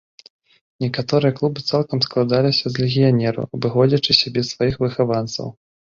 Некаторыя 0.83 1.35
клубы 1.39 1.59
цалкам 1.73 1.99
складаліся 2.07 2.65
з 2.71 2.75
легіянераў, 2.85 3.43
абыходзячыся 3.59 4.25
без 4.39 4.45
сваіх 4.55 4.75
выхаванцаў. 4.87 5.47